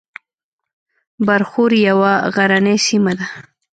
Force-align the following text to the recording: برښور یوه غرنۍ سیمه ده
برښور 1.27 1.71
یوه 1.87 2.11
غرنۍ 2.35 2.77
سیمه 2.87 3.13
ده 3.19 3.27